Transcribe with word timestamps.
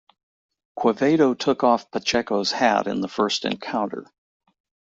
Quevedo 0.75 1.37
took 1.37 1.63
off 1.63 1.91
Pacheco's 1.91 2.51
hat 2.51 2.87
in 2.87 3.01
the 3.01 3.07
first 3.07 3.45
encounter. 3.45 4.07